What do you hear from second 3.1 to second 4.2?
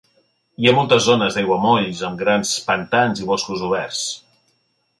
i boscos oberts.